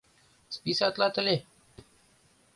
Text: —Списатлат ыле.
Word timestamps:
—Списатлат 0.55 1.15
ыле. 1.21 1.35